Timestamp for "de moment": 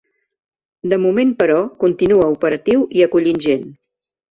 0.93-1.33